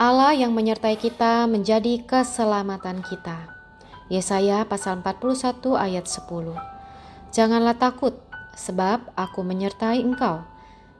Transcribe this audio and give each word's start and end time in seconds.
Allah 0.00 0.32
yang 0.32 0.56
menyertai 0.56 0.96
kita 0.96 1.44
menjadi 1.44 2.00
keselamatan 2.08 3.04
kita. 3.04 3.52
Yesaya 4.08 4.64
pasal 4.64 5.04
41 5.04 5.76
ayat 5.76 6.08
10. 6.08 6.56
Janganlah 7.28 7.76
takut, 7.76 8.16
sebab 8.56 9.12
aku 9.12 9.44
menyertai 9.44 10.00
engkau. 10.00 10.40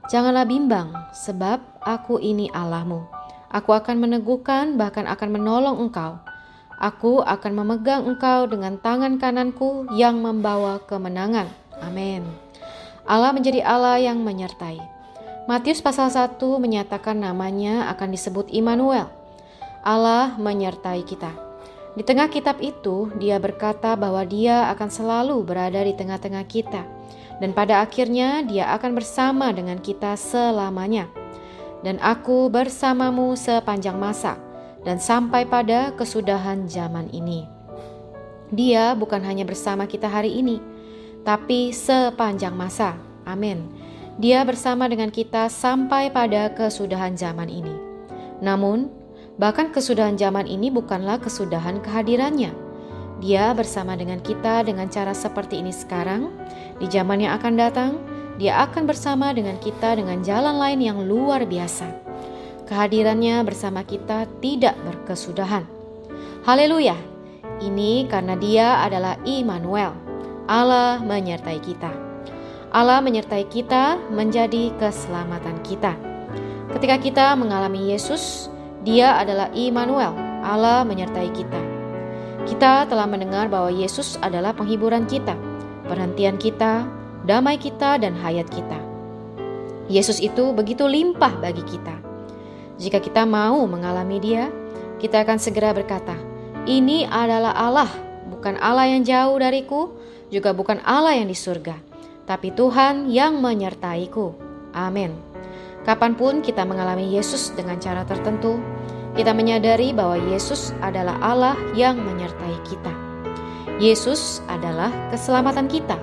Janganlah 0.05 0.45
bimbang, 0.45 0.93
sebab 1.17 1.81
aku 1.81 2.21
ini 2.21 2.53
Allahmu. 2.53 3.01
Aku 3.49 3.73
akan 3.73 4.05
meneguhkan, 4.05 4.77
bahkan 4.77 5.09
akan 5.09 5.33
menolong 5.33 5.81
engkau. 5.81 6.21
Aku 6.77 7.25
akan 7.25 7.57
memegang 7.57 8.05
engkau 8.05 8.45
dengan 8.45 8.77
tangan 8.77 9.17
kananku 9.17 9.89
yang 9.97 10.21
membawa 10.21 10.77
kemenangan. 10.85 11.49
Amin. 11.81 12.21
Allah 13.09 13.33
menjadi 13.33 13.65
Allah 13.65 13.97
yang 13.97 14.21
menyertai. 14.21 15.00
Matius 15.49 15.81
pasal 15.81 16.13
1 16.13 16.37
menyatakan 16.61 17.17
namanya 17.17 17.89
akan 17.89 18.13
disebut 18.13 18.53
Immanuel. 18.53 19.09
Allah 19.81 20.37
menyertai 20.37 21.01
kita. 21.01 21.33
Di 21.97 22.05
tengah 22.05 22.29
kitab 22.29 22.61
itu, 22.61 23.09
dia 23.17 23.41
berkata 23.41 23.97
bahwa 23.97 24.21
dia 24.21 24.69
akan 24.69 24.89
selalu 24.93 25.41
berada 25.41 25.81
di 25.81 25.97
tengah-tengah 25.97 26.45
kita. 26.45 26.85
Dan 27.41 27.57
pada 27.57 27.81
akhirnya 27.81 28.45
dia 28.45 28.69
akan 28.77 28.93
bersama 28.93 29.49
dengan 29.49 29.81
kita 29.81 30.13
selamanya. 30.13 31.09
Dan 31.81 31.97
aku 31.97 32.45
bersamamu 32.53 33.33
sepanjang 33.33 33.97
masa 33.97 34.37
dan 34.85 35.01
sampai 35.01 35.49
pada 35.49 35.89
kesudahan 35.97 36.69
zaman 36.69 37.09
ini. 37.09 37.49
Dia 38.53 38.93
bukan 38.93 39.25
hanya 39.25 39.41
bersama 39.41 39.89
kita 39.89 40.05
hari 40.05 40.37
ini, 40.37 40.61
tapi 41.25 41.73
sepanjang 41.73 42.53
masa. 42.53 42.93
Amin. 43.25 43.90
Dia 44.21 44.45
bersama 44.45 44.85
dengan 44.85 45.09
kita 45.09 45.49
sampai 45.49 46.13
pada 46.13 46.53
kesudahan 46.53 47.17
zaman 47.17 47.49
ini. 47.49 47.73
Namun, 48.37 48.93
bahkan 49.41 49.73
kesudahan 49.73 50.13
zaman 50.13 50.45
ini 50.45 50.69
bukanlah 50.69 51.17
kesudahan 51.17 51.81
kehadirannya. 51.81 52.53
Dia 53.17 53.49
bersama 53.57 53.97
dengan 53.97 54.21
kita 54.21 54.61
dengan 54.61 54.93
cara 54.93 55.17
seperti 55.17 55.65
ini 55.65 55.73
sekarang, 55.73 56.29
di 56.77 56.85
zaman 56.85 57.25
yang 57.25 57.33
akan 57.41 57.53
datang, 57.57 57.97
dia 58.37 58.61
akan 58.61 58.85
bersama 58.85 59.33
dengan 59.33 59.57
kita 59.57 59.97
dengan 59.97 60.21
jalan 60.21 60.53
lain 60.61 60.85
yang 60.85 61.01
luar 61.01 61.41
biasa. 61.49 61.89
Kehadirannya 62.69 63.41
bersama 63.41 63.81
kita 63.81 64.29
tidak 64.37 64.77
berkesudahan. 64.85 65.65
Haleluya! 66.45 66.93
Ini 67.57 68.05
karena 68.05 68.37
Dia 68.37 68.85
adalah 68.85 69.17
Immanuel, 69.25 69.97
Allah 70.45 71.01
menyertai 71.01 71.57
kita. 71.57 72.10
Allah 72.71 73.03
menyertai 73.03 73.51
kita 73.51 73.99
menjadi 74.15 74.71
keselamatan 74.79 75.59
kita. 75.59 75.91
Ketika 76.71 76.95
kita 77.03 77.25
mengalami 77.35 77.91
Yesus, 77.91 78.47
Dia 78.87 79.19
adalah 79.19 79.51
Immanuel, 79.51 80.15
Allah 80.39 80.87
menyertai 80.87 81.35
kita. 81.35 81.61
Kita 82.47 82.87
telah 82.87 83.03
mendengar 83.11 83.51
bahwa 83.51 83.75
Yesus 83.75 84.15
adalah 84.23 84.55
penghiburan 84.55 85.03
kita, 85.03 85.35
perhentian 85.83 86.39
kita, 86.39 86.87
damai 87.27 87.59
kita, 87.59 87.99
dan 87.99 88.15
hayat 88.15 88.47
kita. 88.47 88.79
Yesus 89.91 90.23
itu 90.23 90.55
begitu 90.55 90.87
limpah 90.87 91.43
bagi 91.43 91.67
kita. 91.67 91.99
Jika 92.79 93.03
kita 93.03 93.27
mau 93.27 93.67
mengalami 93.67 94.23
Dia, 94.23 94.47
kita 95.03 95.27
akan 95.27 95.43
segera 95.43 95.75
berkata, 95.75 96.15
"Ini 96.63 97.03
adalah 97.11 97.51
Allah, 97.51 97.91
bukan 98.31 98.55
Allah 98.63 98.87
yang 98.87 99.03
jauh 99.03 99.35
dariku, 99.35 99.91
juga 100.31 100.55
bukan 100.55 100.79
Allah 100.87 101.19
yang 101.19 101.27
di 101.27 101.35
surga." 101.35 101.90
Tapi 102.31 102.55
Tuhan 102.55 103.11
yang 103.11 103.43
menyertaiku. 103.43 104.31
Amin. 104.71 105.11
Kapan 105.83 106.15
pun 106.15 106.39
kita 106.39 106.63
mengalami 106.63 107.11
Yesus 107.11 107.51
dengan 107.59 107.75
cara 107.75 108.07
tertentu, 108.07 108.55
kita 109.19 109.35
menyadari 109.35 109.91
bahwa 109.91 110.15
Yesus 110.15 110.71
adalah 110.79 111.19
Allah 111.19 111.59
yang 111.75 111.99
menyertai 111.99 112.55
kita. 112.63 112.93
Yesus 113.83 114.39
adalah 114.47 114.95
keselamatan 115.11 115.67
kita. 115.67 115.99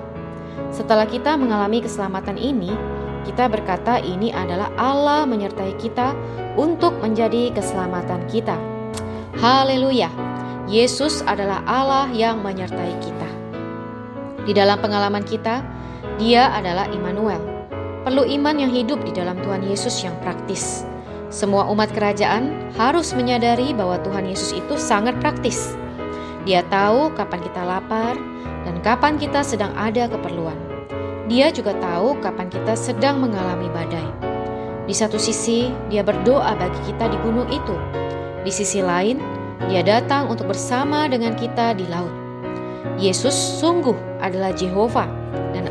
Setelah 0.69 1.09
kita 1.09 1.33
mengalami 1.33 1.81
keselamatan 1.81 2.37
ini, 2.37 2.69
kita 3.25 3.49
berkata 3.49 3.97
ini 3.97 4.29
adalah 4.29 4.69
Allah 4.77 5.25
menyertai 5.25 5.81
kita 5.81 6.13
untuk 6.61 6.93
menjadi 7.01 7.49
keselamatan 7.57 8.29
kita. 8.29 8.53
Haleluya! 9.41 10.13
Yesus 10.69 11.25
adalah 11.25 11.65
Allah 11.65 12.05
yang 12.13 12.45
menyertai 12.45 12.93
kita. 13.01 13.29
Di 14.45 14.53
dalam 14.53 14.77
pengalaman 14.77 15.25
kita, 15.25 15.78
dia 16.19 16.51
adalah 16.51 16.91
Immanuel. 16.91 17.39
Perlu 18.03 18.27
iman 18.27 18.59
yang 18.59 18.75
hidup 18.75 18.99
di 19.07 19.15
dalam 19.15 19.39
Tuhan 19.39 19.63
Yesus 19.63 20.03
yang 20.03 20.13
praktis. 20.19 20.83
Semua 21.31 21.63
umat 21.71 21.95
kerajaan 21.95 22.75
harus 22.75 23.15
menyadari 23.15 23.71
bahwa 23.71 23.95
Tuhan 24.03 24.27
Yesus 24.27 24.51
itu 24.51 24.75
sangat 24.75 25.15
praktis. 25.23 25.71
Dia 26.43 26.67
tahu 26.67 27.15
kapan 27.15 27.39
kita 27.39 27.61
lapar 27.63 28.19
dan 28.67 28.75
kapan 28.83 29.15
kita 29.15 29.47
sedang 29.47 29.71
ada 29.79 30.11
keperluan. 30.11 30.59
Dia 31.31 31.55
juga 31.55 31.71
tahu 31.79 32.19
kapan 32.19 32.51
kita 32.51 32.75
sedang 32.75 33.23
mengalami 33.23 33.71
badai. 33.71 34.09
Di 34.89 34.97
satu 34.97 35.21
sisi, 35.21 35.69
dia 35.87 36.01
berdoa 36.01 36.57
bagi 36.57 36.81
kita 36.89 37.07
di 37.13 37.17
gunung 37.21 37.47
itu. 37.53 37.77
Di 38.41 38.49
sisi 38.49 38.81
lain, 38.81 39.21
dia 39.69 39.85
datang 39.85 40.27
untuk 40.33 40.49
bersama 40.49 41.05
dengan 41.05 41.37
kita 41.37 41.77
di 41.77 41.85
laut. 41.85 42.11
Yesus 42.97 43.37
sungguh 43.61 43.93
adalah 44.17 44.49
Jehovah 44.57 45.19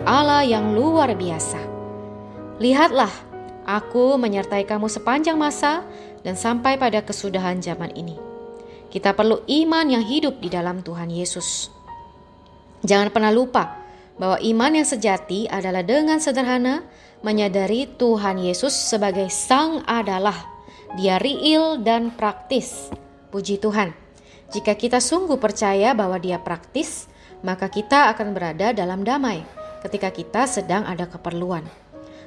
Allah 0.08 0.40
yang 0.40 0.72
luar 0.72 1.12
biasa. 1.12 1.60
Lihatlah, 2.64 3.12
aku 3.68 4.16
menyertai 4.16 4.64
kamu 4.64 4.88
sepanjang 4.88 5.36
masa 5.36 5.84
dan 6.24 6.32
sampai 6.32 6.80
pada 6.80 7.04
kesudahan 7.04 7.60
zaman 7.60 7.92
ini. 7.92 8.16
Kita 8.88 9.12
perlu 9.12 9.44
iman 9.44 9.84
yang 9.84 10.00
hidup 10.00 10.40
di 10.40 10.48
dalam 10.48 10.80
Tuhan 10.80 11.12
Yesus. 11.12 11.68
Jangan 12.88 13.12
pernah 13.12 13.28
lupa 13.28 13.84
bahwa 14.16 14.40
iman 14.40 14.80
yang 14.80 14.88
sejati 14.88 15.44
adalah 15.44 15.84
dengan 15.84 16.24
sederhana 16.24 16.88
menyadari 17.20 17.84
Tuhan 18.00 18.40
Yesus 18.40 18.72
sebagai 18.72 19.28
Sang 19.28 19.84
adalah. 19.84 20.56
Dia 20.96 21.20
real 21.20 21.84
dan 21.84 22.16
praktis. 22.16 22.88
Puji 23.28 23.60
Tuhan. 23.60 23.92
Jika 24.56 24.72
kita 24.72 25.04
sungguh 25.04 25.36
percaya 25.36 25.92
bahwa 25.92 26.16
Dia 26.16 26.40
praktis, 26.40 27.12
maka 27.44 27.68
kita 27.68 28.08
akan 28.16 28.32
berada 28.32 28.72
dalam 28.72 29.04
damai 29.04 29.58
ketika 29.84 30.10
kita 30.10 30.46
sedang 30.48 30.84
ada 30.84 31.06
keperluan. 31.06 31.66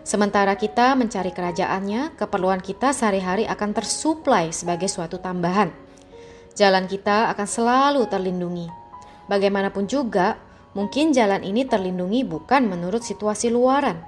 Sementara 0.02 0.58
kita 0.58 0.98
mencari 0.98 1.30
kerajaannya, 1.30 2.18
keperluan 2.18 2.58
kita 2.58 2.90
sehari-hari 2.90 3.46
akan 3.46 3.70
tersuplai 3.78 4.50
sebagai 4.50 4.90
suatu 4.90 5.22
tambahan. 5.22 5.70
Jalan 6.58 6.90
kita 6.90 7.30
akan 7.32 7.48
selalu 7.48 8.02
terlindungi. 8.10 8.66
Bagaimanapun 9.30 9.86
juga, 9.86 10.42
mungkin 10.74 11.14
jalan 11.14 11.46
ini 11.46 11.70
terlindungi 11.70 12.26
bukan 12.26 12.66
menurut 12.66 13.06
situasi 13.06 13.54
luaran. 13.54 14.02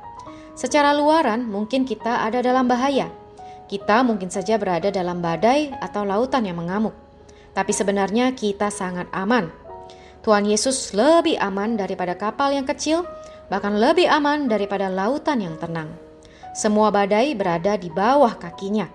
Secara 0.57 0.97
luaran, 0.97 1.45
mungkin 1.45 1.85
kita 1.85 2.25
ada 2.25 2.41
dalam 2.41 2.65
bahaya. 2.65 3.09
Kita 3.69 4.01
mungkin 4.01 4.33
saja 4.33 4.57
berada 4.57 4.89
dalam 4.89 5.21
badai 5.21 5.73
atau 5.77 6.05
lautan 6.05 6.45
yang 6.45 6.57
mengamuk. 6.57 6.93
Tapi 7.53 7.69
sebenarnya 7.69 8.33
kita 8.33 8.73
sangat 8.73 9.05
aman. 9.13 9.49
Tuhan 10.25 10.45
Yesus 10.49 10.93
lebih 10.97 11.37
aman 11.37 11.77
daripada 11.77 12.17
kapal 12.17 12.53
yang 12.55 12.65
kecil 12.65 13.05
bahkan 13.53 13.77
lebih 13.77 14.09
aman 14.09 14.49
daripada 14.49 14.89
lautan 14.89 15.37
yang 15.37 15.53
tenang. 15.61 15.93
Semua 16.57 16.89
badai 16.89 17.37
berada 17.37 17.77
di 17.77 17.93
bawah 17.93 18.33
kakinya. 18.33 18.89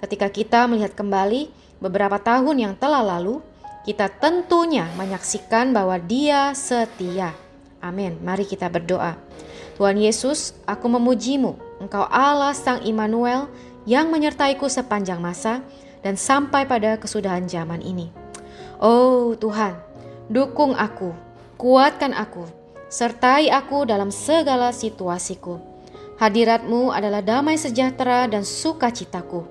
Ketika 0.00 0.32
kita 0.32 0.64
melihat 0.64 0.96
kembali 0.96 1.52
beberapa 1.76 2.16
tahun 2.16 2.56
yang 2.56 2.74
telah 2.80 3.04
lalu, 3.04 3.44
kita 3.84 4.08
tentunya 4.08 4.88
menyaksikan 4.96 5.76
bahwa 5.76 6.00
Dia 6.00 6.56
setia. 6.56 7.36
Amin. 7.84 8.16
Mari 8.24 8.48
kita 8.48 8.72
berdoa. 8.72 9.12
Tuhan 9.76 10.00
Yesus, 10.00 10.56
aku 10.64 10.88
memujimu. 10.88 11.60
Engkau 11.76 12.08
Allah 12.08 12.56
Sang 12.56 12.80
Immanuel 12.88 13.44
yang 13.84 14.08
menyertaiku 14.08 14.72
sepanjang 14.72 15.20
masa 15.20 15.60
dan 16.00 16.16
sampai 16.16 16.64
pada 16.64 16.96
kesudahan 16.96 17.44
zaman 17.44 17.84
ini. 17.84 18.08
Oh 18.80 19.36
Tuhan, 19.36 19.76
dukung 20.32 20.72
aku, 20.72 21.12
kuatkan 21.60 22.16
aku, 22.16 22.61
sertai 22.92 23.48
aku 23.48 23.88
dalam 23.88 24.12
segala 24.12 24.68
situasiku. 24.68 25.56
Hadiratmu 26.20 26.92
adalah 26.92 27.24
damai 27.24 27.56
sejahtera 27.56 28.28
dan 28.28 28.44
sukacitaku. 28.44 29.48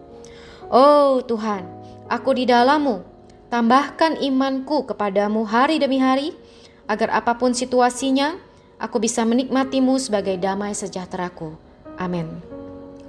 Oh 0.69 1.25
Tuhan, 1.25 1.65
aku 2.05 2.38
di 2.38 2.45
dalammu, 2.45 3.01
tambahkan 3.49 4.21
imanku 4.21 4.85
kepadamu 4.85 5.41
hari 5.49 5.81
demi 5.81 5.97
hari, 5.97 6.38
agar 6.85 7.17
apa 7.17 7.35
pun 7.35 7.57
situasinya, 7.57 8.38
aku 8.77 9.01
bisa 9.01 9.25
menikmatimu 9.25 9.97
sebagai 9.97 10.38
damai 10.38 10.77
sejahteraku. 10.77 11.57
Amin. 11.97 12.29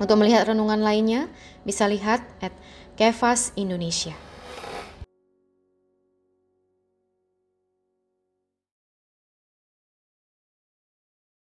Untuk 0.00 0.19
melihat 0.19 0.49
renungan 0.50 0.81
lainnya, 0.81 1.29
bisa 1.62 1.87
lihat 1.87 2.25
at 2.43 2.50
Kefas 2.99 3.55
Indonesia. 3.55 4.31